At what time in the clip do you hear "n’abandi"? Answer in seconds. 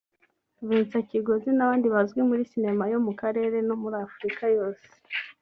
1.55-1.87